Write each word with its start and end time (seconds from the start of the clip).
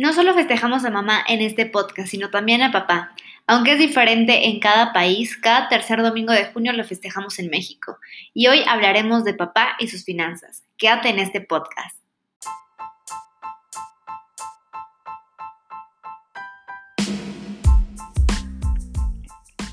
No 0.00 0.14
solo 0.14 0.32
festejamos 0.32 0.86
a 0.86 0.90
mamá 0.90 1.22
en 1.28 1.42
este 1.42 1.66
podcast, 1.66 2.08
sino 2.08 2.30
también 2.30 2.62
a 2.62 2.72
papá. 2.72 3.12
Aunque 3.46 3.74
es 3.74 3.78
diferente 3.78 4.48
en 4.48 4.58
cada 4.58 4.94
país, 4.94 5.36
cada 5.36 5.68
tercer 5.68 6.00
domingo 6.00 6.32
de 6.32 6.46
junio 6.46 6.72
lo 6.72 6.84
festejamos 6.84 7.38
en 7.38 7.50
México. 7.50 7.98
Y 8.32 8.46
hoy 8.46 8.62
hablaremos 8.66 9.24
de 9.24 9.34
papá 9.34 9.76
y 9.78 9.88
sus 9.88 10.06
finanzas. 10.06 10.64
Quédate 10.78 11.10
en 11.10 11.18
este 11.18 11.42
podcast. 11.42 12.00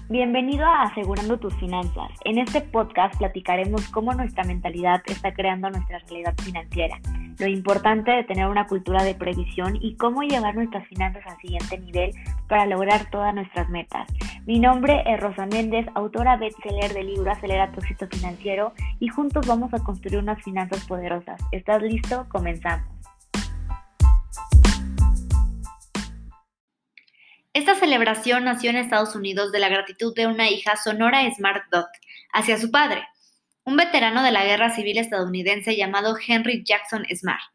Bienvenido 0.09 0.65
a 0.65 0.83
Asegurando 0.83 1.39
tus 1.39 1.53
finanzas. 1.55 2.11
En 2.25 2.37
este 2.37 2.59
podcast 2.59 3.17
platicaremos 3.17 3.87
cómo 3.91 4.13
nuestra 4.13 4.43
mentalidad 4.43 5.01
está 5.05 5.33
creando 5.33 5.69
nuestra 5.69 5.99
realidad 5.99 6.33
financiera, 6.43 6.99
lo 7.39 7.47
importante 7.47 8.11
de 8.11 8.23
tener 8.23 8.47
una 8.47 8.67
cultura 8.67 9.03
de 9.03 9.15
previsión 9.15 9.77
y 9.81 9.95
cómo 9.95 10.23
llevar 10.23 10.55
nuestras 10.55 10.87
finanzas 10.87 11.23
al 11.27 11.37
siguiente 11.37 11.77
nivel 11.77 12.11
para 12.47 12.65
lograr 12.65 13.09
todas 13.09 13.33
nuestras 13.33 13.69
metas. 13.69 14.07
Mi 14.45 14.59
nombre 14.59 15.03
es 15.05 15.19
Rosa 15.19 15.45
Méndez, 15.45 15.85
autora 15.93 16.37
bestseller 16.37 16.93
del 16.93 17.07
libro 17.07 17.31
Acelera 17.31 17.71
tu 17.71 17.79
éxito 17.79 18.07
financiero 18.07 18.73
y 18.99 19.07
juntos 19.09 19.45
vamos 19.45 19.73
a 19.73 19.79
construir 19.79 20.19
unas 20.19 20.41
finanzas 20.43 20.85
poderosas. 20.85 21.39
¿Estás 21.51 21.81
listo? 21.81 22.25
Comenzamos. 22.29 22.87
Esta 27.53 27.73
celebración 27.73 28.43
nació 28.43 28.69
en 28.69 28.75
Estados 28.75 29.15
Unidos 29.15 29.51
de 29.51 29.59
la 29.59 29.67
gratitud 29.67 30.13
de 30.15 30.27
una 30.27 30.49
hija 30.49 30.75
Sonora 30.75 31.27
Smart 31.33 31.63
Dot 31.71 31.87
hacia 32.31 32.57
su 32.57 32.69
padre, 32.69 33.03
un 33.67 33.75
veterano 33.75 34.23
de 34.23 34.31
la 34.31 34.45
guerra 34.45 34.73
civil 34.73 34.97
estadounidense 34.97 35.75
llamado 35.75 36.15
Henry 36.25 36.63
Jackson 36.63 37.05
Smart. 37.13 37.51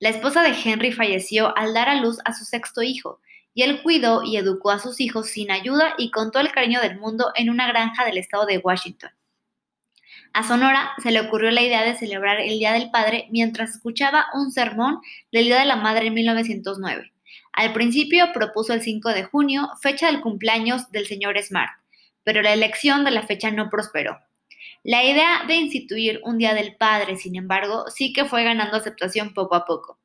La 0.00 0.08
esposa 0.08 0.42
de 0.42 0.56
Henry 0.64 0.90
falleció 0.90 1.56
al 1.56 1.72
dar 1.72 1.88
a 1.88 1.94
luz 1.94 2.18
a 2.24 2.32
su 2.32 2.44
sexto 2.44 2.82
hijo, 2.82 3.20
y 3.54 3.62
él 3.62 3.80
cuidó 3.80 4.24
y 4.24 4.36
educó 4.36 4.72
a 4.72 4.80
sus 4.80 5.00
hijos 5.00 5.28
sin 5.28 5.52
ayuda 5.52 5.94
y 5.98 6.10
con 6.10 6.32
todo 6.32 6.42
el 6.42 6.50
cariño 6.50 6.80
del 6.80 6.98
mundo 6.98 7.30
en 7.36 7.48
una 7.48 7.68
granja 7.68 8.04
del 8.04 8.18
estado 8.18 8.44
de 8.44 8.58
Washington. 8.58 9.10
A 10.32 10.42
Sonora 10.42 10.90
se 11.00 11.12
le 11.12 11.20
ocurrió 11.20 11.52
la 11.52 11.62
idea 11.62 11.84
de 11.84 11.94
celebrar 11.94 12.40
el 12.40 12.58
Día 12.58 12.72
del 12.72 12.90
Padre 12.90 13.28
mientras 13.30 13.70
escuchaba 13.70 14.26
un 14.34 14.50
sermón 14.50 14.98
del 15.30 15.44
Día 15.44 15.60
de 15.60 15.66
la 15.66 15.76
Madre 15.76 16.08
en 16.08 16.14
1909. 16.14 17.12
Al 17.52 17.72
principio 17.72 18.32
propuso 18.32 18.72
el 18.72 18.82
5 18.82 19.10
de 19.10 19.22
junio, 19.22 19.70
fecha 19.80 20.06
del 20.06 20.22
cumpleaños 20.22 20.90
del 20.90 21.06
señor 21.06 21.40
Smart, 21.40 21.70
pero 22.24 22.42
la 22.42 22.52
elección 22.52 23.04
de 23.04 23.12
la 23.12 23.22
fecha 23.22 23.52
no 23.52 23.70
prosperó. 23.70 24.18
La 24.84 25.04
idea 25.04 25.44
de 25.46 25.54
instituir 25.54 26.20
un 26.24 26.38
Día 26.38 26.54
del 26.54 26.74
Padre, 26.74 27.14
sin 27.16 27.36
embargo, 27.36 27.84
sí 27.88 28.12
que 28.12 28.24
fue 28.24 28.42
ganando 28.42 28.76
aceptación 28.76 29.32
poco 29.32 29.54
a 29.54 29.64
poco. 29.64 30.00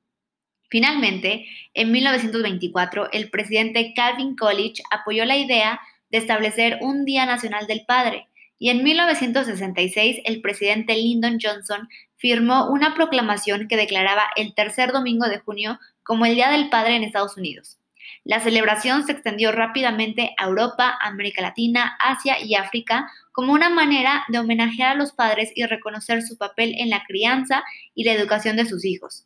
Finalmente, 0.69 1.47
en 1.73 1.92
1924, 1.92 3.11
el 3.11 3.31
presidente 3.31 3.94
Calvin 3.95 4.36
Coolidge 4.36 4.84
apoyó 4.92 5.25
la 5.25 5.36
idea 5.36 5.80
de 6.11 6.19
establecer 6.19 6.78
un 6.81 7.06
Día 7.06 7.25
Nacional 7.25 7.66
del 7.66 7.86
Padre, 7.88 8.28
y 8.59 8.69
en 8.69 8.84
1966 8.84 10.19
el 10.25 10.42
presidente 10.42 10.95
Lyndon 10.95 11.39
Johnson 11.41 11.89
firmó 12.16 12.69
una 12.69 12.94
proclamación 12.94 13.67
que 13.67 13.78
declaraba 13.78 14.25
el 14.36 14.53
tercer 14.53 14.91
domingo 14.91 15.28
de 15.28 15.39
junio 15.39 15.80
como 16.03 16.28
el 16.28 16.36
Día 16.36 16.52
del 16.52 16.69
Padre 16.69 16.95
en 16.95 17.03
Estados 17.03 17.36
Unidos. 17.36 17.80
La 18.28 18.42
celebración 18.42 19.06
se 19.06 19.14
extendió 19.14 19.53
rápidamente 19.53 20.36
a 20.38 20.47
Europa, 20.47 20.97
América 21.00 21.42
Latina, 21.42 21.95
Asia 21.97 22.36
y 22.44 22.56
África 22.56 23.09
como 23.31 23.53
una 23.53 23.69
manera 23.69 24.25
de 24.28 24.38
homenajear 24.38 24.92
a 24.92 24.95
los 24.95 25.14
padres 25.14 25.50
y 25.56 25.66
reconocer 25.66 26.22
su 26.22 26.38
papel 26.38 26.75
en 26.78 26.89
la 26.89 27.06
crianza 27.08 27.64
y 27.95 28.03
la 28.03 28.11
educación 28.11 28.58
de 28.58 28.66
sus 28.66 28.84
hijos. 28.84 29.25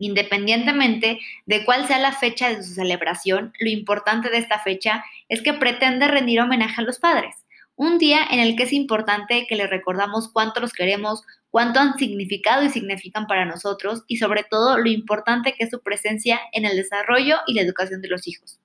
Independientemente 0.00 1.20
de 1.46 1.64
cuál 1.64 1.86
sea 1.86 2.00
la 2.00 2.10
fecha 2.10 2.48
de 2.48 2.64
su 2.64 2.74
celebración, 2.74 3.52
lo 3.60 3.70
importante 3.70 4.28
de 4.28 4.38
esta 4.38 4.58
fecha 4.58 5.04
es 5.28 5.40
que 5.40 5.52
pretende 5.52 6.08
rendir 6.08 6.40
homenaje 6.40 6.80
a 6.80 6.84
los 6.84 6.98
padres, 6.98 7.36
un 7.80 7.96
día 7.96 8.26
en 8.30 8.40
el 8.40 8.56
que 8.56 8.64
es 8.64 8.74
importante 8.74 9.46
que 9.48 9.56
les 9.56 9.70
recordamos 9.70 10.28
cuánto 10.30 10.60
los 10.60 10.74
queremos, 10.74 11.22
cuánto 11.48 11.80
han 11.80 11.96
significado 11.96 12.62
y 12.62 12.68
significan 12.68 13.26
para 13.26 13.46
nosotros 13.46 14.04
y 14.06 14.18
sobre 14.18 14.44
todo 14.44 14.76
lo 14.76 14.90
importante 14.90 15.54
que 15.54 15.64
es 15.64 15.70
su 15.70 15.80
presencia 15.80 16.38
en 16.52 16.66
el 16.66 16.76
desarrollo 16.76 17.38
y 17.46 17.54
la 17.54 17.62
educación 17.62 18.02
de 18.02 18.08
los 18.08 18.28
hijos. 18.28 18.60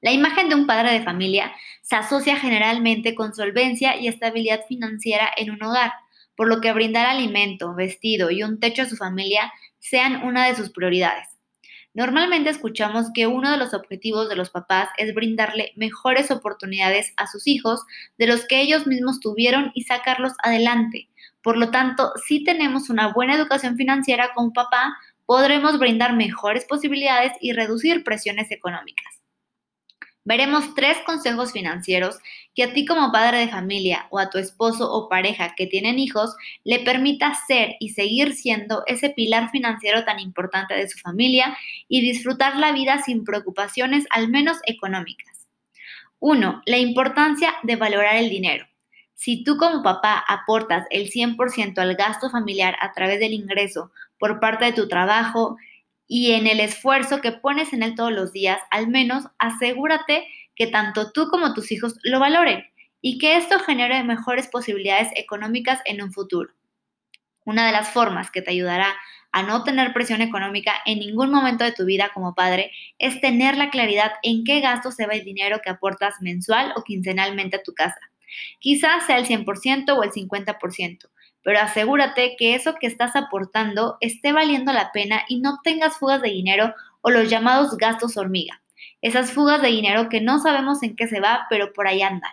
La 0.00 0.10
imagen 0.10 0.48
de 0.48 0.54
un 0.54 0.66
padre 0.66 0.92
de 0.92 1.02
familia 1.04 1.52
se 1.82 1.96
asocia 1.96 2.36
generalmente 2.36 3.14
con 3.14 3.34
solvencia 3.34 3.94
y 4.00 4.08
estabilidad 4.08 4.62
financiera 4.66 5.28
en 5.36 5.50
un 5.50 5.62
hogar, 5.62 5.92
por 6.34 6.48
lo 6.48 6.62
que 6.62 6.72
brindar 6.72 7.04
alimento, 7.04 7.74
vestido 7.74 8.30
y 8.30 8.42
un 8.42 8.58
techo 8.58 8.80
a 8.80 8.86
su 8.86 8.96
familia 8.96 9.52
sean 9.80 10.22
una 10.26 10.46
de 10.46 10.54
sus 10.54 10.70
prioridades. 10.70 11.37
Normalmente 11.98 12.50
escuchamos 12.50 13.06
que 13.12 13.26
uno 13.26 13.50
de 13.50 13.56
los 13.56 13.74
objetivos 13.74 14.28
de 14.28 14.36
los 14.36 14.50
papás 14.50 14.88
es 14.98 15.12
brindarle 15.16 15.72
mejores 15.74 16.30
oportunidades 16.30 17.12
a 17.16 17.26
sus 17.26 17.48
hijos 17.48 17.82
de 18.18 18.28
los 18.28 18.46
que 18.46 18.60
ellos 18.60 18.86
mismos 18.86 19.18
tuvieron 19.18 19.72
y 19.74 19.82
sacarlos 19.82 20.34
adelante. 20.44 21.08
Por 21.42 21.56
lo 21.56 21.72
tanto, 21.72 22.12
si 22.24 22.44
tenemos 22.44 22.88
una 22.88 23.12
buena 23.12 23.34
educación 23.34 23.74
financiera 23.76 24.30
como 24.32 24.52
papá, 24.52 24.96
podremos 25.26 25.80
brindar 25.80 26.14
mejores 26.14 26.64
posibilidades 26.66 27.32
y 27.40 27.50
reducir 27.50 28.04
presiones 28.04 28.52
económicas. 28.52 29.17
Veremos 30.28 30.74
tres 30.74 30.98
consejos 31.06 31.52
financieros 31.52 32.18
que 32.54 32.64
a 32.64 32.74
ti 32.74 32.84
como 32.84 33.10
padre 33.10 33.38
de 33.38 33.48
familia 33.48 34.08
o 34.10 34.18
a 34.18 34.28
tu 34.28 34.36
esposo 34.36 34.92
o 34.92 35.08
pareja 35.08 35.54
que 35.56 35.66
tienen 35.66 35.98
hijos 35.98 36.36
le 36.64 36.80
permita 36.80 37.32
ser 37.46 37.76
y 37.80 37.94
seguir 37.94 38.34
siendo 38.34 38.82
ese 38.86 39.08
pilar 39.08 39.50
financiero 39.50 40.04
tan 40.04 40.20
importante 40.20 40.74
de 40.74 40.86
su 40.86 40.98
familia 40.98 41.56
y 41.88 42.02
disfrutar 42.02 42.56
la 42.56 42.72
vida 42.72 43.00
sin 43.02 43.24
preocupaciones, 43.24 44.04
al 44.10 44.28
menos 44.28 44.58
económicas. 44.66 45.48
1. 46.18 46.60
La 46.66 46.76
importancia 46.76 47.54
de 47.62 47.76
valorar 47.76 48.16
el 48.16 48.28
dinero. 48.28 48.66
Si 49.14 49.44
tú 49.44 49.56
como 49.56 49.82
papá 49.82 50.22
aportas 50.28 50.84
el 50.90 51.10
100% 51.10 51.78
al 51.78 51.94
gasto 51.94 52.28
familiar 52.28 52.76
a 52.82 52.92
través 52.92 53.18
del 53.18 53.32
ingreso 53.32 53.92
por 54.18 54.40
parte 54.40 54.66
de 54.66 54.72
tu 54.74 54.88
trabajo, 54.88 55.56
y 56.08 56.32
en 56.32 56.46
el 56.46 56.58
esfuerzo 56.58 57.20
que 57.20 57.32
pones 57.32 57.72
en 57.72 57.82
él 57.82 57.94
todos 57.94 58.12
los 58.12 58.32
días, 58.32 58.58
al 58.70 58.88
menos 58.88 59.24
asegúrate 59.38 60.26
que 60.56 60.66
tanto 60.66 61.12
tú 61.12 61.28
como 61.28 61.52
tus 61.52 61.70
hijos 61.70 61.96
lo 62.02 62.18
valoren 62.18 62.64
y 63.00 63.18
que 63.18 63.36
esto 63.36 63.60
genere 63.60 64.02
mejores 64.02 64.48
posibilidades 64.48 65.08
económicas 65.14 65.80
en 65.84 66.02
un 66.02 66.12
futuro. 66.12 66.50
Una 67.44 67.66
de 67.66 67.72
las 67.72 67.90
formas 67.90 68.30
que 68.30 68.42
te 68.42 68.50
ayudará 68.50 68.96
a 69.30 69.42
no 69.42 69.62
tener 69.62 69.92
presión 69.92 70.22
económica 70.22 70.72
en 70.86 70.98
ningún 70.98 71.30
momento 71.30 71.62
de 71.62 71.72
tu 71.72 71.84
vida 71.84 72.10
como 72.14 72.34
padre 72.34 72.72
es 72.98 73.20
tener 73.20 73.56
la 73.56 73.70
claridad 73.70 74.12
en 74.22 74.42
qué 74.44 74.60
gasto 74.60 74.90
se 74.90 75.06
va 75.06 75.12
el 75.12 75.24
dinero 75.24 75.60
que 75.62 75.70
aportas 75.70 76.14
mensual 76.20 76.72
o 76.76 76.82
quincenalmente 76.82 77.56
a 77.56 77.62
tu 77.62 77.74
casa. 77.74 78.00
Quizás 78.58 79.06
sea 79.06 79.18
el 79.18 79.26
100% 79.26 79.96
o 79.96 80.02
el 80.02 80.10
50%, 80.10 81.10
pero 81.48 81.60
asegúrate 81.60 82.36
que 82.36 82.54
eso 82.54 82.74
que 82.74 82.86
estás 82.86 83.16
aportando 83.16 83.96
esté 84.02 84.32
valiendo 84.32 84.70
la 84.70 84.92
pena 84.92 85.24
y 85.28 85.40
no 85.40 85.60
tengas 85.64 85.96
fugas 85.96 86.20
de 86.20 86.28
dinero 86.28 86.74
o 87.00 87.08
los 87.08 87.30
llamados 87.30 87.74
gastos 87.78 88.18
hormiga. 88.18 88.60
Esas 89.00 89.32
fugas 89.32 89.62
de 89.62 89.68
dinero 89.68 90.10
que 90.10 90.20
no 90.20 90.40
sabemos 90.40 90.82
en 90.82 90.94
qué 90.94 91.06
se 91.08 91.20
va, 91.20 91.46
pero 91.48 91.72
por 91.72 91.88
ahí 91.88 92.02
andan. 92.02 92.32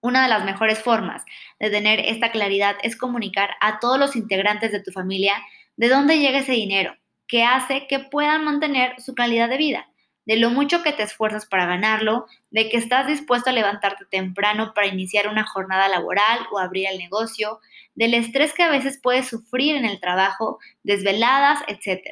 Una 0.00 0.22
de 0.22 0.28
las 0.28 0.44
mejores 0.44 0.78
formas 0.78 1.24
de 1.58 1.70
tener 1.70 1.98
esta 1.98 2.30
claridad 2.30 2.76
es 2.84 2.94
comunicar 2.94 3.56
a 3.60 3.80
todos 3.80 3.98
los 3.98 4.14
integrantes 4.14 4.70
de 4.70 4.80
tu 4.80 4.92
familia 4.92 5.34
de 5.74 5.88
dónde 5.88 6.20
llega 6.20 6.38
ese 6.38 6.52
dinero, 6.52 6.94
que 7.26 7.42
hace 7.42 7.88
que 7.88 7.98
puedan 7.98 8.44
mantener 8.44 8.94
su 9.00 9.16
calidad 9.16 9.48
de 9.48 9.56
vida 9.56 9.88
de 10.26 10.36
lo 10.36 10.50
mucho 10.50 10.82
que 10.82 10.92
te 10.92 11.02
esfuerzas 11.02 11.46
para 11.46 11.66
ganarlo, 11.66 12.26
de 12.50 12.68
que 12.68 12.76
estás 12.76 13.06
dispuesto 13.06 13.50
a 13.50 13.52
levantarte 13.52 14.04
temprano 14.06 14.72
para 14.74 14.86
iniciar 14.86 15.28
una 15.28 15.46
jornada 15.46 15.88
laboral 15.88 16.40
o 16.50 16.58
abrir 16.58 16.86
el 16.90 16.98
negocio, 16.98 17.60
del 17.94 18.14
estrés 18.14 18.54
que 18.54 18.62
a 18.62 18.70
veces 18.70 18.98
puedes 19.02 19.28
sufrir 19.28 19.76
en 19.76 19.84
el 19.84 20.00
trabajo, 20.00 20.58
desveladas, 20.82 21.60
etc. 21.68 22.02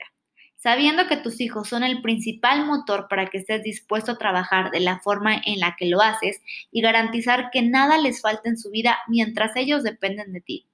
Sabiendo 0.57 1.09
que 1.09 1.17
tus 1.17 1.41
hijos 1.41 1.69
son 1.69 1.83
el 1.83 2.03
principal 2.03 2.67
motor 2.67 3.09
para 3.09 3.27
que 3.27 3.39
estés 3.39 3.63
dispuesto 3.63 4.13
a 4.13 4.19
trabajar 4.19 4.71
de 4.71 4.81
la 4.81 5.01
forma 5.01 5.35
en 5.45 5.59
la 5.59 5.75
que 5.77 5.87
lo 5.87 6.01
haces 6.01 6.41
y 6.71 6.83
garantizar 6.83 7.51
que 7.51 7.63
nada 7.63 7.99
les 7.99 8.21
falte 8.21 8.49
en 8.49 8.59
su 8.59 8.71
vida 8.71 8.99
mientras 9.09 9.57
ellos 9.57 9.83
dependen 9.83 10.33
de 10.33 10.41
ti. 10.41 10.69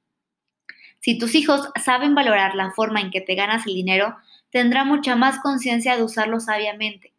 Si 1.00 1.17
tus 1.17 1.37
hijos 1.37 1.70
saben 1.82 2.17
valorar 2.17 2.56
la 2.56 2.73
forma 2.73 3.00
en 3.00 3.11
que 3.12 3.20
te 3.20 3.37
ganas 3.37 3.67
el 3.67 3.75
dinero, 3.75 4.17
tendrá 4.50 4.85
mucha 4.85 5.14
más 5.14 5.38
conciencia 5.38 5.96
de 5.96 6.02
usarlo 6.02 6.40
sabiamente 6.40 7.14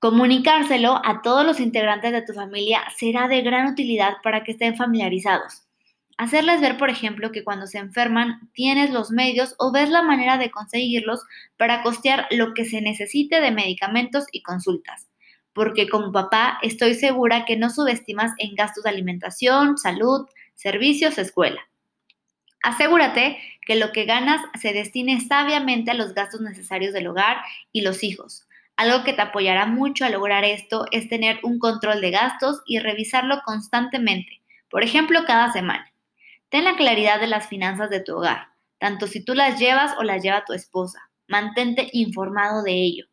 Comunicárselo 0.00 0.98
a 1.04 1.20
todos 1.20 1.44
los 1.44 1.60
integrantes 1.60 2.10
de 2.10 2.22
tu 2.22 2.32
familia 2.32 2.80
será 2.96 3.28
de 3.28 3.42
gran 3.42 3.70
utilidad 3.70 4.14
para 4.22 4.44
que 4.44 4.52
estén 4.52 4.74
familiarizados. 4.74 5.64
Hacerles 6.16 6.62
ver, 6.62 6.78
por 6.78 6.88
ejemplo, 6.88 7.32
que 7.32 7.44
cuando 7.44 7.66
se 7.66 7.76
enferman 7.76 8.50
tienes 8.54 8.90
los 8.92 9.10
medios 9.10 9.54
o 9.58 9.72
ves 9.72 9.90
la 9.90 10.00
manera 10.00 10.38
de 10.38 10.50
conseguirlos 10.50 11.20
para 11.58 11.82
costear 11.82 12.26
lo 12.30 12.54
que 12.54 12.64
se 12.64 12.80
necesite 12.80 13.42
de 13.42 13.50
medicamentos 13.50 14.24
y 14.32 14.40
consultas. 14.40 15.10
Porque 15.52 15.86
como 15.86 16.12
papá 16.12 16.58
estoy 16.62 16.94
segura 16.94 17.44
que 17.44 17.58
no 17.58 17.68
subestimas 17.68 18.32
en 18.38 18.54
gastos 18.54 18.84
de 18.84 18.90
alimentación, 18.90 19.76
salud, 19.76 20.26
servicios, 20.54 21.18
escuela. 21.18 21.60
Asegúrate 22.62 23.38
que 23.66 23.76
lo 23.76 23.92
que 23.92 24.06
ganas 24.06 24.40
se 24.58 24.72
destine 24.72 25.20
sabiamente 25.20 25.90
a 25.90 25.94
los 25.94 26.14
gastos 26.14 26.40
necesarios 26.40 26.94
del 26.94 27.08
hogar 27.08 27.36
y 27.70 27.82
los 27.82 28.02
hijos. 28.02 28.46
Algo 28.80 29.04
que 29.04 29.12
te 29.12 29.20
apoyará 29.20 29.66
mucho 29.66 30.06
a 30.06 30.08
lograr 30.08 30.42
esto 30.42 30.86
es 30.90 31.06
tener 31.06 31.38
un 31.42 31.58
control 31.58 32.00
de 32.00 32.12
gastos 32.12 32.62
y 32.64 32.78
revisarlo 32.78 33.42
constantemente, 33.44 34.40
por 34.70 34.82
ejemplo, 34.82 35.26
cada 35.26 35.52
semana. 35.52 35.92
Ten 36.48 36.64
la 36.64 36.76
claridad 36.76 37.20
de 37.20 37.26
las 37.26 37.46
finanzas 37.46 37.90
de 37.90 38.00
tu 38.00 38.16
hogar, 38.16 38.46
tanto 38.78 39.06
si 39.06 39.22
tú 39.22 39.34
las 39.34 39.60
llevas 39.60 39.94
o 39.98 40.02
las 40.02 40.22
lleva 40.22 40.46
tu 40.46 40.54
esposa. 40.54 41.10
Mantente 41.28 41.90
informado 41.92 42.62
de 42.62 42.72
ello. 42.72 43.04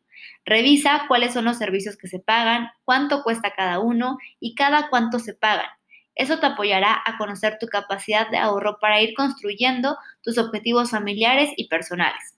Revisa 0.46 1.02
cuáles 1.06 1.34
son 1.34 1.44
los 1.44 1.58
servicios 1.58 1.98
que 1.98 2.08
se 2.08 2.18
pagan, 2.18 2.70
cuánto 2.84 3.22
cuesta 3.22 3.52
cada 3.54 3.78
uno 3.78 4.16
y 4.40 4.54
cada 4.54 4.88
cuánto 4.88 5.18
se 5.18 5.34
pagan. 5.34 5.68
Eso 6.14 6.38
te 6.38 6.46
apoyará 6.46 6.98
a 7.04 7.18
conocer 7.18 7.58
tu 7.60 7.66
capacidad 7.66 8.30
de 8.30 8.38
ahorro 8.38 8.78
para 8.80 9.02
ir 9.02 9.12
construyendo 9.14 9.98
tus 10.22 10.38
objetivos 10.38 10.92
familiares 10.92 11.50
y 11.58 11.68
personales. 11.68 12.37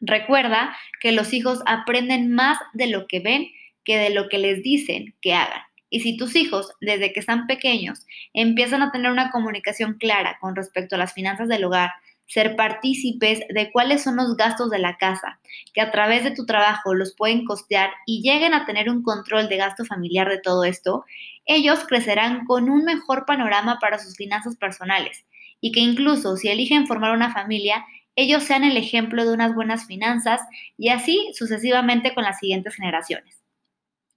Recuerda 0.00 0.76
que 1.00 1.12
los 1.12 1.32
hijos 1.32 1.60
aprenden 1.66 2.32
más 2.32 2.58
de 2.74 2.86
lo 2.86 3.06
que 3.06 3.20
ven 3.20 3.48
que 3.84 3.96
de 3.96 4.10
lo 4.10 4.28
que 4.28 4.38
les 4.38 4.62
dicen 4.62 5.14
que 5.22 5.32
hagan. 5.32 5.62
Y 5.88 6.00
si 6.00 6.16
tus 6.16 6.34
hijos, 6.34 6.72
desde 6.80 7.12
que 7.12 7.20
están 7.20 7.46
pequeños, 7.46 8.04
empiezan 8.34 8.82
a 8.82 8.90
tener 8.90 9.10
una 9.10 9.30
comunicación 9.30 9.94
clara 9.94 10.36
con 10.40 10.56
respecto 10.56 10.96
a 10.96 10.98
las 10.98 11.12
finanzas 11.12 11.48
del 11.48 11.64
hogar, 11.64 11.90
ser 12.26 12.56
partícipes 12.56 13.40
de 13.48 13.70
cuáles 13.70 14.02
son 14.02 14.16
los 14.16 14.36
gastos 14.36 14.68
de 14.70 14.80
la 14.80 14.96
casa, 14.96 15.38
que 15.72 15.80
a 15.80 15.92
través 15.92 16.24
de 16.24 16.32
tu 16.32 16.44
trabajo 16.44 16.92
los 16.92 17.14
pueden 17.14 17.44
costear 17.44 17.90
y 18.04 18.20
lleguen 18.22 18.52
a 18.52 18.66
tener 18.66 18.90
un 18.90 19.02
control 19.02 19.48
de 19.48 19.56
gasto 19.58 19.84
familiar 19.84 20.28
de 20.28 20.40
todo 20.40 20.64
esto, 20.64 21.04
ellos 21.44 21.84
crecerán 21.86 22.44
con 22.44 22.68
un 22.68 22.84
mejor 22.84 23.24
panorama 23.26 23.78
para 23.80 24.00
sus 24.00 24.16
finanzas 24.16 24.56
personales 24.56 25.24
y 25.60 25.70
que 25.70 25.80
incluso 25.80 26.36
si 26.36 26.48
eligen 26.48 26.88
formar 26.88 27.12
una 27.12 27.32
familia, 27.32 27.86
ellos 28.16 28.42
sean 28.42 28.64
el 28.64 28.76
ejemplo 28.76 29.24
de 29.24 29.32
unas 29.32 29.54
buenas 29.54 29.86
finanzas 29.86 30.40
y 30.76 30.88
así 30.88 31.30
sucesivamente 31.34 32.14
con 32.14 32.24
las 32.24 32.38
siguientes 32.38 32.74
generaciones. 32.74 33.42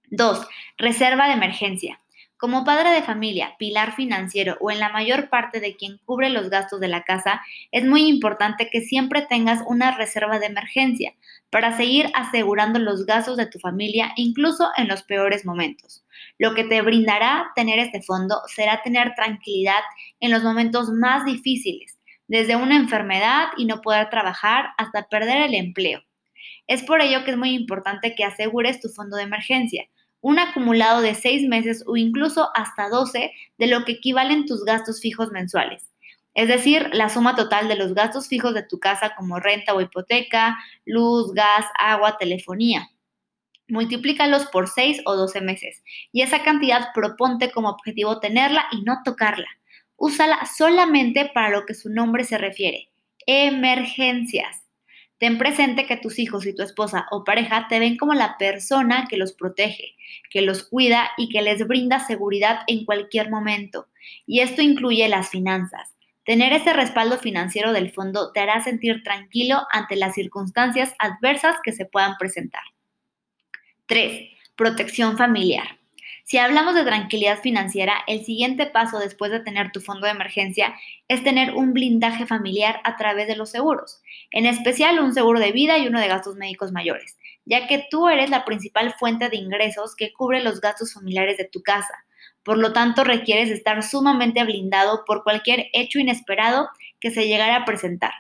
2. 0.10 0.48
Reserva 0.78 1.28
de 1.28 1.34
emergencia. 1.34 2.00
Como 2.38 2.64
padre 2.64 2.92
de 2.92 3.04
familia, 3.04 3.56
pilar 3.60 3.96
financiero 3.98 4.58
o 4.62 4.72
en 4.72 4.80
la 4.80 4.88
mayor 4.88 5.30
parte 5.30 5.60
de 5.60 5.76
quien 5.76 5.98
cubre 6.06 6.30
los 6.30 6.50
gastos 6.50 6.80
de 6.80 6.88
la 6.88 7.04
casa, 7.04 7.42
es 7.74 7.86
muy 7.86 8.08
importante 8.08 8.70
que 8.72 8.80
siempre 8.80 9.24
tengas 9.24 9.60
una 9.68 9.92
reserva 9.98 10.40
de 10.40 10.46
emergencia 10.46 11.14
para 11.50 11.76
seguir 11.76 12.10
asegurando 12.16 12.80
los 12.80 13.06
gastos 13.06 13.36
de 13.36 13.46
tu 13.46 13.60
familia 13.60 14.14
incluso 14.16 14.70
en 14.78 14.88
los 14.88 15.04
peores 15.04 15.46
momentos. 15.46 16.06
Lo 16.38 16.56
que 16.56 16.64
te 16.64 16.82
brindará 16.82 17.52
tener 17.56 17.78
este 17.78 18.02
fondo 18.02 18.40
será 18.48 18.82
tener 18.84 19.16
tranquilidad 19.16 19.82
en 20.22 20.32
los 20.32 20.42
momentos 20.42 20.92
más 20.92 21.26
difíciles, 21.26 21.99
desde 22.30 22.56
una 22.56 22.78
enfermedad 22.78 23.48
y 23.58 23.66
no 23.66 23.82
poder 23.82 24.10
trabajar 24.10 24.70
hasta 24.78 25.10
perder 25.10 25.42
el 25.42 25.56
empleo. 25.56 26.02
Es 26.68 26.84
por 26.84 27.02
ello 27.02 27.26
que 27.26 27.32
es 27.32 27.38
muy 27.38 27.50
importante 27.50 28.16
que 28.16 28.24
asegures 28.24 28.80
tu 28.80 28.88
fondo 28.90 29.18
de 29.18 29.24
emergencia, 29.24 29.90
un 30.22 30.38
acumulado 30.38 31.02
de 31.02 31.16
seis 31.16 31.48
meses 31.48 31.84
o 31.88 31.98
incluso 31.98 32.50
hasta 32.54 32.88
12 32.88 33.32
de 33.58 33.68
lo 33.68 33.84
que 33.84 33.94
equivalen 33.94 34.46
tus 34.46 34.64
gastos 34.64 35.02
fijos 35.02 35.32
mensuales. 35.32 35.90
Es 36.36 36.48
decir, 36.48 36.90
la 36.94 37.10
suma 37.10 37.36
total 37.36 37.68
de 37.68 37.76
los 37.76 37.96
gastos 37.96 38.28
fijos 38.28 38.54
de 38.54 38.64
tu 38.64 38.80
casa 38.80 39.16
como 39.18 39.40
renta 39.40 39.74
o 39.74 39.82
hipoteca, 39.82 40.58
luz, 40.86 41.34
gas, 41.34 41.66
agua, 41.80 42.18
telefonía. 42.20 42.90
Multiplícalos 43.68 44.46
por 44.46 44.68
6 44.68 45.02
o 45.06 45.16
12 45.16 45.42
meses 45.42 45.84
y 46.12 46.22
esa 46.22 46.44
cantidad 46.44 46.90
proponte 46.94 47.52
como 47.52 47.70
objetivo 47.70 48.20
tenerla 48.20 48.66
y 48.72 48.84
no 48.84 49.00
tocarla 49.04 49.48
úsala 50.00 50.46
solamente 50.46 51.30
para 51.34 51.50
lo 51.50 51.66
que 51.66 51.74
su 51.74 51.90
nombre 51.90 52.24
se 52.24 52.38
refiere, 52.38 52.90
emergencias. 53.26 54.64
Ten 55.18 55.38
presente 55.38 55.86
que 55.86 55.98
tus 55.98 56.18
hijos 56.18 56.46
y 56.46 56.56
tu 56.56 56.64
esposa 56.64 57.06
o 57.12 57.26
pareja 57.26 57.68
te 57.68 57.80
ven 57.80 57.98
como 57.98 58.14
la 58.14 58.38
persona 58.38 59.06
que 59.10 59.18
los 59.18 59.34
protege, 59.34 59.96
que 60.30 60.42
los 60.42 60.64
cuida 60.64 61.12
y 61.18 61.28
que 61.28 61.42
les 61.42 61.68
brinda 61.68 62.00
seguridad 62.00 62.62
en 62.68 62.86
cualquier 62.86 63.30
momento. 63.30 63.88
Y 64.26 64.40
esto 64.40 64.62
incluye 64.62 65.08
las 65.10 65.30
finanzas. 65.30 65.94
Tener 66.24 66.54
ese 66.54 66.74
respaldo 66.74 67.18
financiero 67.18 67.74
del 67.74 67.92
fondo 67.92 68.32
te 68.32 68.40
hará 68.40 68.64
sentir 68.64 69.04
tranquilo 69.04 69.66
ante 69.72 69.96
las 69.96 70.14
circunstancias 70.14 70.94
adversas 71.00 71.58
que 71.64 71.74
se 71.74 71.86
puedan 71.86 72.18
presentar. 72.18 72.64
3. 73.88 74.30
Protección 74.56 75.18
familiar. 75.18 75.79
Si 76.30 76.38
hablamos 76.38 76.76
de 76.76 76.84
tranquilidad 76.84 77.40
financiera, 77.40 78.04
el 78.06 78.24
siguiente 78.24 78.68
paso 78.68 79.00
después 79.00 79.32
de 79.32 79.40
tener 79.40 79.72
tu 79.72 79.82
fondo 79.82 80.06
de 80.06 80.12
emergencia 80.12 80.76
es 81.08 81.24
tener 81.24 81.56
un 81.56 81.74
blindaje 81.74 82.28
familiar 82.28 82.82
a 82.84 82.98
través 82.98 83.28
de 83.28 83.36
los 83.36 83.50
seguros, 83.50 84.00
en 84.30 84.46
especial 84.46 85.00
un 85.00 85.16
seguro 85.16 85.40
de 85.40 85.52
vida 85.52 85.80
y 85.80 85.88
uno 85.88 86.00
de 86.00 86.08
gastos 86.08 86.36
médicos 86.36 86.72
mayores, 86.72 87.18
ya 87.46 87.66
que 87.66 87.88
tú 87.90 88.10
eres 88.10 88.30
la 88.30 88.46
principal 88.46 88.94
fuente 89.00 89.30
de 89.30 89.38
ingresos 89.38 89.96
que 89.96 90.14
cubre 90.14 90.44
los 90.44 90.62
gastos 90.62 90.94
familiares 90.94 91.36
de 91.40 91.46
tu 91.46 91.64
casa. 91.64 92.06
Por 92.44 92.60
lo 92.60 92.74
tanto, 92.74 93.04
requieres 93.04 93.50
estar 93.50 93.82
sumamente 93.82 94.44
blindado 94.44 95.06
por 95.08 95.24
cualquier 95.24 95.66
hecho 95.74 95.98
inesperado 95.98 96.70
que 97.00 97.10
se 97.10 97.28
llegara 97.28 97.56
a 97.56 97.66
presentar. 97.66 98.14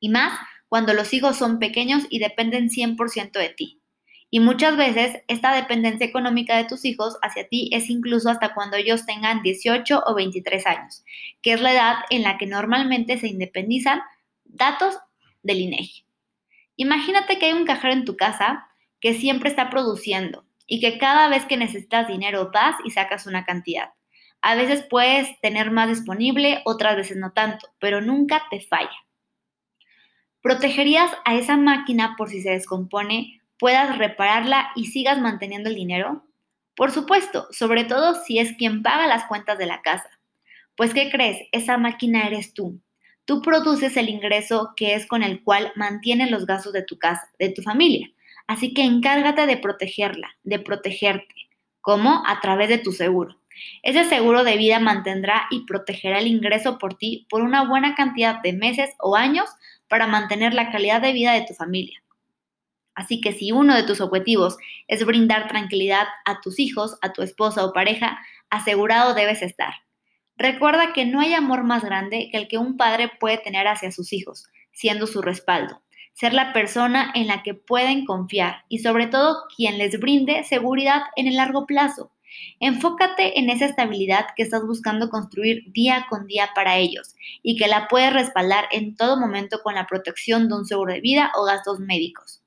Y 0.00 0.08
más 0.08 0.32
cuando 0.70 0.94
los 0.94 1.12
hijos 1.12 1.36
son 1.36 1.58
pequeños 1.58 2.04
y 2.08 2.18
dependen 2.18 2.70
100% 2.70 3.32
de 3.32 3.50
ti. 3.50 3.79
Y 4.32 4.38
muchas 4.38 4.76
veces 4.76 5.22
esta 5.26 5.52
dependencia 5.52 6.06
económica 6.06 6.56
de 6.56 6.64
tus 6.64 6.84
hijos 6.84 7.18
hacia 7.20 7.48
ti 7.48 7.68
es 7.72 7.90
incluso 7.90 8.30
hasta 8.30 8.54
cuando 8.54 8.76
ellos 8.76 9.04
tengan 9.04 9.42
18 9.42 10.04
o 10.06 10.14
23 10.14 10.66
años, 10.66 11.04
que 11.42 11.52
es 11.52 11.60
la 11.60 11.72
edad 11.72 11.96
en 12.10 12.22
la 12.22 12.38
que 12.38 12.46
normalmente 12.46 13.18
se 13.18 13.26
independizan 13.26 14.00
datos 14.44 14.96
del 15.42 15.58
INEGI. 15.58 16.04
Imagínate 16.76 17.38
que 17.38 17.46
hay 17.46 17.52
un 17.52 17.66
cajero 17.66 17.92
en 17.92 18.04
tu 18.04 18.16
casa 18.16 18.68
que 19.00 19.14
siempre 19.14 19.50
está 19.50 19.68
produciendo 19.68 20.44
y 20.66 20.80
que 20.80 20.98
cada 20.98 21.28
vez 21.28 21.44
que 21.46 21.56
necesitas 21.56 22.06
dinero 22.06 22.50
vas 22.54 22.76
y 22.84 22.90
sacas 22.90 23.26
una 23.26 23.44
cantidad. 23.44 23.90
A 24.42 24.54
veces 24.54 24.86
puedes 24.88 25.38
tener 25.40 25.72
más 25.72 25.88
disponible, 25.88 26.62
otras 26.64 26.96
veces 26.96 27.16
no 27.16 27.32
tanto, 27.32 27.68
pero 27.80 28.00
nunca 28.00 28.44
te 28.50 28.60
falla. 28.60 28.96
¿Protegerías 30.40 31.10
a 31.24 31.34
esa 31.34 31.56
máquina 31.56 32.14
por 32.16 32.30
si 32.30 32.40
se 32.40 32.50
descompone 32.50 33.39
puedas 33.60 33.98
repararla 33.98 34.70
y 34.74 34.86
sigas 34.86 35.20
manteniendo 35.20 35.68
el 35.68 35.76
dinero? 35.76 36.24
Por 36.74 36.90
supuesto, 36.90 37.46
sobre 37.50 37.84
todo 37.84 38.14
si 38.24 38.38
es 38.38 38.56
quien 38.56 38.82
paga 38.82 39.06
las 39.06 39.26
cuentas 39.26 39.58
de 39.58 39.66
la 39.66 39.82
casa. 39.82 40.08
Pues, 40.76 40.94
¿qué 40.94 41.10
crees? 41.10 41.36
Esa 41.52 41.76
máquina 41.76 42.26
eres 42.26 42.54
tú. 42.54 42.80
Tú 43.26 43.42
produces 43.42 43.96
el 43.98 44.08
ingreso 44.08 44.72
que 44.74 44.94
es 44.94 45.06
con 45.06 45.22
el 45.22 45.44
cual 45.44 45.72
mantienes 45.76 46.30
los 46.30 46.46
gastos 46.46 46.72
de 46.72 46.82
tu 46.82 46.98
casa, 46.98 47.30
de 47.38 47.50
tu 47.50 47.60
familia. 47.62 48.10
Así 48.46 48.72
que 48.72 48.82
encárgate 48.82 49.46
de 49.46 49.58
protegerla, 49.58 50.30
de 50.42 50.58
protegerte. 50.58 51.34
¿Cómo? 51.82 52.22
A 52.26 52.40
través 52.40 52.70
de 52.70 52.78
tu 52.78 52.92
seguro. 52.92 53.38
Ese 53.82 54.04
seguro 54.04 54.42
de 54.42 54.56
vida 54.56 54.80
mantendrá 54.80 55.46
y 55.50 55.66
protegerá 55.66 56.18
el 56.18 56.26
ingreso 56.26 56.78
por 56.78 56.94
ti 56.94 57.26
por 57.28 57.42
una 57.42 57.68
buena 57.68 57.94
cantidad 57.94 58.40
de 58.40 58.54
meses 58.54 58.90
o 58.98 59.16
años 59.16 59.50
para 59.86 60.06
mantener 60.06 60.54
la 60.54 60.72
calidad 60.72 61.02
de 61.02 61.12
vida 61.12 61.32
de 61.32 61.44
tu 61.46 61.52
familia. 61.52 62.02
Así 63.00 63.22
que 63.22 63.32
si 63.32 63.50
uno 63.50 63.74
de 63.74 63.82
tus 63.82 64.02
objetivos 64.02 64.58
es 64.86 65.06
brindar 65.06 65.48
tranquilidad 65.48 66.06
a 66.26 66.42
tus 66.42 66.58
hijos, 66.58 66.98
a 67.00 67.14
tu 67.14 67.22
esposa 67.22 67.64
o 67.64 67.72
pareja, 67.72 68.18
asegurado 68.50 69.14
debes 69.14 69.40
estar. 69.40 69.72
Recuerda 70.36 70.92
que 70.92 71.06
no 71.06 71.18
hay 71.18 71.32
amor 71.32 71.64
más 71.64 71.82
grande 71.82 72.28
que 72.30 72.36
el 72.36 72.46
que 72.46 72.58
un 72.58 72.76
padre 72.76 73.10
puede 73.18 73.38
tener 73.38 73.66
hacia 73.68 73.90
sus 73.90 74.12
hijos, 74.12 74.48
siendo 74.72 75.06
su 75.06 75.22
respaldo, 75.22 75.80
ser 76.12 76.34
la 76.34 76.52
persona 76.52 77.10
en 77.14 77.26
la 77.26 77.42
que 77.42 77.54
pueden 77.54 78.04
confiar 78.04 78.66
y 78.68 78.80
sobre 78.80 79.06
todo 79.06 79.44
quien 79.56 79.78
les 79.78 79.98
brinde 79.98 80.44
seguridad 80.44 81.00
en 81.16 81.26
el 81.26 81.36
largo 81.36 81.64
plazo. 81.64 82.12
Enfócate 82.60 83.38
en 83.38 83.48
esa 83.48 83.64
estabilidad 83.64 84.26
que 84.36 84.42
estás 84.42 84.66
buscando 84.66 85.08
construir 85.08 85.72
día 85.72 86.04
con 86.10 86.26
día 86.26 86.50
para 86.54 86.76
ellos 86.76 87.14
y 87.42 87.56
que 87.56 87.66
la 87.66 87.88
puedes 87.88 88.12
respaldar 88.12 88.66
en 88.72 88.94
todo 88.94 89.18
momento 89.18 89.62
con 89.62 89.74
la 89.74 89.86
protección 89.86 90.50
de 90.50 90.56
un 90.56 90.66
seguro 90.66 90.92
de 90.92 91.00
vida 91.00 91.32
o 91.34 91.46
gastos 91.46 91.80
médicos. 91.80 92.42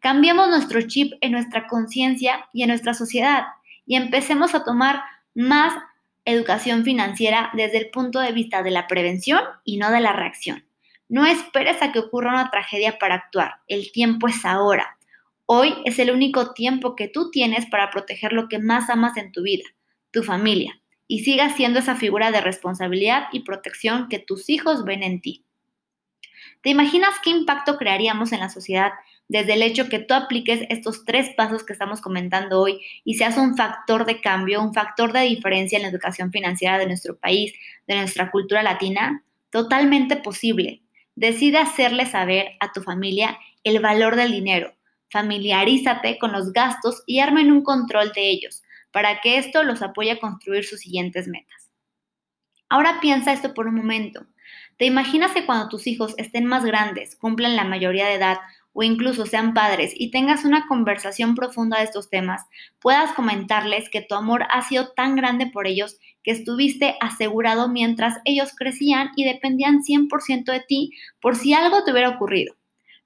Cambiemos 0.00 0.48
nuestro 0.48 0.82
chip 0.82 1.12
en 1.20 1.32
nuestra 1.32 1.66
conciencia 1.66 2.48
y 2.52 2.62
en 2.62 2.68
nuestra 2.68 2.94
sociedad 2.94 3.44
y 3.86 3.96
empecemos 3.96 4.54
a 4.54 4.64
tomar 4.64 5.02
más 5.34 5.74
educación 6.24 6.84
financiera 6.84 7.50
desde 7.54 7.78
el 7.78 7.90
punto 7.90 8.20
de 8.20 8.32
vista 8.32 8.62
de 8.62 8.70
la 8.70 8.86
prevención 8.86 9.40
y 9.64 9.78
no 9.78 9.90
de 9.90 10.00
la 10.00 10.12
reacción. 10.12 10.64
No 11.08 11.24
esperes 11.24 11.80
a 11.80 11.90
que 11.90 12.00
ocurra 12.00 12.30
una 12.30 12.50
tragedia 12.50 12.98
para 12.98 13.14
actuar. 13.14 13.56
El 13.66 13.92
tiempo 13.92 14.28
es 14.28 14.44
ahora. 14.44 14.98
Hoy 15.46 15.74
es 15.86 15.98
el 15.98 16.10
único 16.10 16.52
tiempo 16.52 16.94
que 16.94 17.08
tú 17.08 17.30
tienes 17.30 17.64
para 17.64 17.90
proteger 17.90 18.34
lo 18.34 18.48
que 18.48 18.58
más 18.58 18.90
amas 18.90 19.16
en 19.16 19.32
tu 19.32 19.42
vida, 19.42 19.64
tu 20.10 20.22
familia, 20.22 20.78
y 21.06 21.20
sigas 21.20 21.56
siendo 21.56 21.78
esa 21.78 21.96
figura 21.96 22.30
de 22.30 22.42
responsabilidad 22.42 23.28
y 23.32 23.40
protección 23.40 24.10
que 24.10 24.18
tus 24.18 24.50
hijos 24.50 24.84
ven 24.84 25.02
en 25.02 25.22
ti. 25.22 25.46
¿Te 26.60 26.68
imaginas 26.68 27.14
qué 27.24 27.30
impacto 27.30 27.78
crearíamos 27.78 28.32
en 28.32 28.40
la 28.40 28.50
sociedad 28.50 28.92
desde 29.28 29.54
el 29.54 29.62
hecho 29.62 29.88
que 29.88 29.98
tú 29.98 30.14
apliques 30.14 30.62
estos 30.70 31.04
tres 31.04 31.28
pasos 31.36 31.62
que 31.62 31.74
estamos 31.74 32.00
comentando 32.00 32.60
hoy 32.60 32.80
y 33.04 33.14
seas 33.14 33.36
un 33.36 33.56
factor 33.56 34.06
de 34.06 34.20
cambio, 34.20 34.62
un 34.62 34.72
factor 34.72 35.12
de 35.12 35.20
diferencia 35.20 35.76
en 35.76 35.82
la 35.82 35.88
educación 35.88 36.32
financiera 36.32 36.78
de 36.78 36.86
nuestro 36.86 37.16
país, 37.18 37.52
de 37.86 37.96
nuestra 37.96 38.30
cultura 38.30 38.62
latina, 38.62 39.22
totalmente 39.50 40.16
posible. 40.16 40.82
Decide 41.14 41.58
hacerle 41.58 42.06
saber 42.06 42.52
a 42.60 42.72
tu 42.72 42.82
familia 42.82 43.38
el 43.64 43.80
valor 43.80 44.16
del 44.16 44.32
dinero. 44.32 44.72
Familiarízate 45.10 46.18
con 46.18 46.32
los 46.32 46.52
gastos 46.52 47.02
y 47.06 47.20
armen 47.20 47.52
un 47.52 47.62
control 47.62 48.12
de 48.12 48.30
ellos 48.30 48.62
para 48.92 49.20
que 49.20 49.36
esto 49.36 49.62
los 49.62 49.82
apoye 49.82 50.12
a 50.12 50.20
construir 50.20 50.64
sus 50.64 50.80
siguientes 50.80 51.28
metas. 51.28 51.70
Ahora 52.70 52.98
piensa 53.00 53.32
esto 53.32 53.54
por 53.54 53.66
un 53.66 53.74
momento. 53.74 54.26
¿Te 54.76 54.84
imaginas 54.84 55.32
que 55.32 55.44
cuando 55.44 55.68
tus 55.68 55.86
hijos 55.86 56.14
estén 56.18 56.44
más 56.44 56.64
grandes, 56.64 57.16
cumplan 57.16 57.56
la 57.56 57.64
mayoría 57.64 58.06
de 58.06 58.14
edad 58.14 58.38
o 58.78 58.84
incluso 58.84 59.26
sean 59.26 59.54
padres 59.54 59.92
y 59.96 60.12
tengas 60.12 60.44
una 60.44 60.68
conversación 60.68 61.34
profunda 61.34 61.78
de 61.78 61.84
estos 61.84 62.10
temas, 62.10 62.46
puedas 62.78 63.12
comentarles 63.12 63.90
que 63.90 64.02
tu 64.02 64.14
amor 64.14 64.44
ha 64.52 64.62
sido 64.62 64.92
tan 64.92 65.16
grande 65.16 65.48
por 65.48 65.66
ellos 65.66 65.98
que 66.22 66.30
estuviste 66.30 66.94
asegurado 67.00 67.68
mientras 67.68 68.18
ellos 68.24 68.52
crecían 68.56 69.10
y 69.16 69.24
dependían 69.24 69.82
100% 69.82 70.52
de 70.52 70.60
ti 70.60 70.92
por 71.20 71.34
si 71.34 71.54
algo 71.54 71.82
te 71.82 71.90
hubiera 71.90 72.10
ocurrido. 72.10 72.54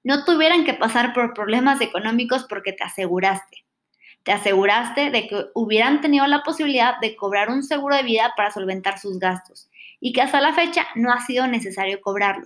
No 0.03 0.25
tuvieran 0.25 0.63
que 0.63 0.75
pasar 0.75 1.11
por 1.11 1.33
problemas 1.33 1.81
económicos 1.81 2.45
porque 2.47 2.73
te 2.73 2.83
aseguraste. 2.83 3.65
Te 4.21 4.31
aseguraste 4.31 5.09
de 5.09 5.27
que 5.27 5.45
hubieran 5.55 6.01
tenido 6.01 6.27
la 6.27 6.43
posibilidad 6.43 6.99
de 6.99 7.15
cobrar 7.15 7.49
un 7.49 7.63
seguro 7.63 7.95
de 7.95 8.03
vida 8.03 8.31
para 8.37 8.51
solventar 8.51 8.99
sus 8.99 9.17
gastos 9.17 9.71
y 9.99 10.13
que 10.13 10.21
hasta 10.21 10.39
la 10.39 10.53
fecha 10.53 10.85
no 10.93 11.11
ha 11.11 11.19
sido 11.21 11.47
necesario 11.47 11.99
cobrarlo, 11.99 12.45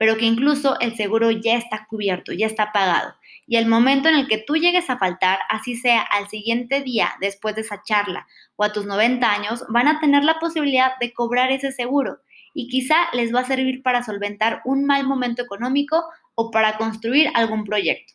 pero 0.00 0.16
que 0.16 0.24
incluso 0.24 0.80
el 0.80 0.96
seguro 0.96 1.30
ya 1.30 1.56
está 1.56 1.86
cubierto, 1.86 2.32
ya 2.32 2.46
está 2.46 2.72
pagado. 2.72 3.14
Y 3.46 3.56
el 3.56 3.66
momento 3.66 4.08
en 4.08 4.14
el 4.14 4.28
que 4.28 4.38
tú 4.38 4.56
llegues 4.56 4.88
a 4.88 4.96
faltar, 4.96 5.40
así 5.50 5.76
sea 5.76 6.00
al 6.00 6.26
siguiente 6.30 6.80
día 6.80 7.12
después 7.20 7.54
de 7.54 7.60
esa 7.60 7.82
charla 7.82 8.26
o 8.56 8.64
a 8.64 8.72
tus 8.72 8.86
90 8.86 9.30
años, 9.30 9.62
van 9.68 9.88
a 9.88 10.00
tener 10.00 10.24
la 10.24 10.38
posibilidad 10.38 10.92
de 11.00 11.12
cobrar 11.12 11.52
ese 11.52 11.70
seguro 11.70 12.20
y 12.54 12.68
quizá 12.68 13.10
les 13.12 13.34
va 13.34 13.40
a 13.40 13.44
servir 13.44 13.82
para 13.82 14.02
solventar 14.02 14.62
un 14.64 14.86
mal 14.86 15.06
momento 15.06 15.42
económico 15.42 16.02
o 16.34 16.50
para 16.50 16.78
construir 16.78 17.30
algún 17.34 17.64
proyecto. 17.64 18.14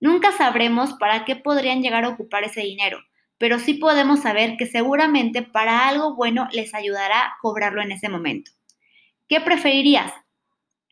Nunca 0.00 0.32
sabremos 0.32 0.94
para 0.94 1.26
qué 1.26 1.36
podrían 1.36 1.82
llegar 1.82 2.04
a 2.04 2.08
ocupar 2.08 2.44
ese 2.44 2.62
dinero, 2.62 2.98
pero 3.36 3.58
sí 3.58 3.74
podemos 3.74 4.20
saber 4.20 4.56
que 4.56 4.64
seguramente 4.64 5.42
para 5.42 5.86
algo 5.86 6.14
bueno 6.14 6.48
les 6.52 6.72
ayudará 6.72 7.24
a 7.24 7.36
cobrarlo 7.42 7.82
en 7.82 7.92
ese 7.92 8.08
momento. 8.08 8.52
¿Qué 9.28 9.42
preferirías? 9.42 10.14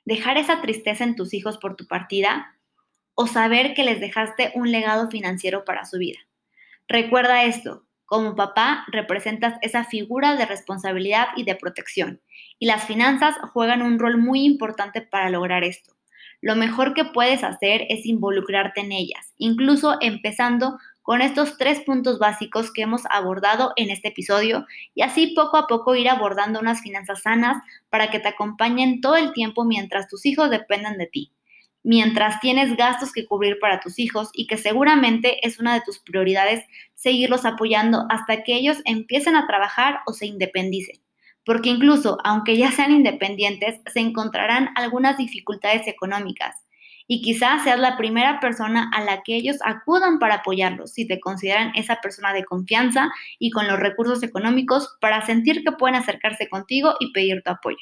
¿Dejar 0.09 0.39
esa 0.39 0.63
tristeza 0.63 1.05
en 1.05 1.17
tus 1.17 1.35
hijos 1.35 1.59
por 1.59 1.77
tu 1.77 1.87
partida 1.87 2.57
o 3.15 3.27
saber 3.27 3.75
que 3.75 3.85
les 3.85 4.01
dejaste 4.01 4.53
un 4.55 4.73
legado 4.73 5.11
financiero 5.11 5.67
para 5.67 5.85
su 5.85 5.99
vida? 5.99 6.19
Recuerda 6.89 7.45
esto, 7.45 7.85
como 8.07 8.35
papá 8.35 8.87
representas 8.91 9.59
esa 9.61 9.85
figura 9.85 10.35
de 10.37 10.47
responsabilidad 10.47 11.27
y 11.37 11.45
de 11.45 11.57
protección, 11.57 12.23
y 12.59 12.65
las 12.65 12.87
finanzas 12.87 13.35
juegan 13.53 13.83
un 13.83 13.99
rol 13.99 14.17
muy 14.17 14.47
importante 14.47 15.03
para 15.03 15.29
lograr 15.29 15.63
esto 15.63 15.99
lo 16.41 16.55
mejor 16.55 16.95
que 16.95 17.05
puedes 17.05 17.43
hacer 17.43 17.87
es 17.89 18.07
involucrarte 18.07 18.81
en 18.81 18.93
ellas, 18.93 19.35
incluso 19.39 19.97
empezando 20.01 20.79
con 21.09 21.23
estos 21.23 21.57
tres 21.57 21.81
puntos 21.81 22.19
básicos 22.19 22.71
que 22.71 22.83
hemos 22.83 23.05
abordado 23.09 23.73
en 23.77 23.89
este 23.89 24.09
episodio 24.09 24.67
y 24.95 25.01
así 25.01 25.29
poco 25.29 25.57
a 25.57 25.67
poco 25.67 25.95
ir 25.95 26.07
abordando 26.07 26.61
unas 26.61 26.83
finanzas 26.83 27.23
sanas 27.23 27.63
para 27.89 28.11
que 28.11 28.19
te 28.19 28.29
acompañen 28.29 29.01
todo 29.01 29.17
el 29.17 29.33
tiempo 29.33 29.65
mientras 29.65 30.07
tus 30.07 30.27
hijos 30.27 30.51
dependan 30.51 30.99
de 30.99 31.07
ti, 31.07 31.33
mientras 31.83 32.41
tienes 32.41 32.77
gastos 32.77 33.11
que 33.11 33.25
cubrir 33.25 33.59
para 33.59 33.81
tus 33.81 33.99
hijos 33.99 34.29
y 34.35 34.47
que 34.47 34.59
seguramente 34.59 35.39
es 35.49 35.59
una 35.59 35.73
de 35.73 35.81
tus 35.81 35.99
prioridades 35.99 36.63
seguirlos 36.93 37.47
apoyando 37.47 38.05
hasta 38.11 38.43
que 38.43 38.57
ellos 38.57 38.77
empiecen 38.85 39.35
a 39.35 39.47
trabajar 39.47 40.01
o 40.05 40.13
se 40.13 40.27
independicen. 40.27 41.01
Porque 41.43 41.71
incluso 41.71 42.19
aunque 42.23 42.59
ya 42.59 42.71
sean 42.71 42.93
independientes, 42.93 43.81
se 43.91 44.01
encontrarán 44.01 44.69
algunas 44.75 45.17
dificultades 45.17 45.87
económicas 45.87 46.68
y 47.09 47.23
quizás 47.23 47.65
seas 47.65 47.81
la 47.81 47.97
primera 47.97 48.39
persona 48.39 48.89
a 48.95 49.03
la 49.03 49.23
que 49.23 49.35
ellos 49.35 49.57
acudan 49.65 50.19
para 50.19 50.37
apoyarlos 50.37 50.93
si 50.93 51.09
te 51.09 51.19
consideran 51.19 51.73
esa 51.75 51.97
persona 51.97 52.33
de 52.33 52.45
confianza 52.45 53.11
y 53.39 53.51
con 53.51 53.67
los 53.67 53.81
recursos 53.81 54.23
económicos 54.23 54.97
para 55.01 55.25
sentir 55.25 55.65
que 55.65 55.73
pueden 55.73 55.97
acercarse 55.97 56.49
contigo 56.49 56.95
y 57.01 57.13
pedir 57.13 57.43
tu 57.43 57.51
apoyo. 57.51 57.79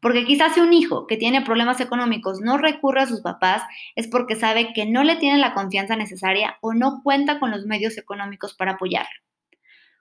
Porque 0.00 0.24
quizás 0.24 0.54
si 0.54 0.60
un 0.60 0.72
hijo 0.72 1.06
que 1.06 1.16
tiene 1.16 1.42
problemas 1.42 1.80
económicos 1.80 2.40
no 2.40 2.58
recurre 2.58 3.02
a 3.02 3.06
sus 3.06 3.20
papás 3.20 3.62
es 3.94 4.08
porque 4.08 4.34
sabe 4.34 4.72
que 4.72 4.86
no 4.86 5.04
le 5.04 5.16
tiene 5.16 5.38
la 5.38 5.54
confianza 5.54 5.94
necesaria 5.94 6.56
o 6.60 6.72
no 6.72 7.02
cuenta 7.02 7.38
con 7.38 7.50
los 7.50 7.66
medios 7.66 7.98
económicos 7.98 8.54
para 8.54 8.72
apoyarlo. 8.72 9.20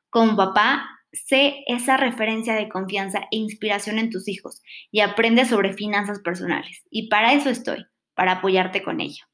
Como 0.10 0.38
papá, 0.38 0.86
sé 1.12 1.64
esa 1.68 1.98
referencia 1.98 2.56
de 2.56 2.70
confianza 2.70 3.28
e 3.32 3.38
inspiración 3.38 4.00
en 4.00 4.10
tus 4.10 4.30
hijos 4.30 4.62
y 4.90 5.02
aprende 5.02 5.44
sobre 5.46 5.74
finanzas 5.74 6.20
personales. 6.20 6.84
Y 6.90 7.10
para 7.10 7.34
eso 7.34 7.50
estoy, 7.50 7.86
para 8.16 8.34
apoyarte 8.34 8.84
con 8.84 9.02
ello. 9.02 9.26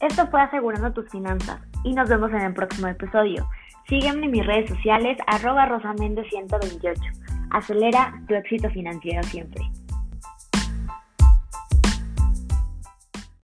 Esto 0.00 0.26
fue 0.26 0.42
Asegurando 0.42 0.92
tus 0.92 1.08
finanzas 1.10 1.60
y 1.84 1.94
nos 1.94 2.08
vemos 2.08 2.30
en 2.32 2.40
el 2.40 2.54
próximo 2.54 2.88
episodio. 2.88 3.48
Sígueme 3.88 4.26
en 4.26 4.32
mis 4.32 4.44
redes 4.44 4.68
sociales 4.68 5.16
arroba 5.28 5.68
rosamende128. 5.68 7.48
Acelera 7.50 8.20
tu 8.26 8.34
éxito 8.34 8.68
financiero 8.70 9.22
siempre. 9.22 9.62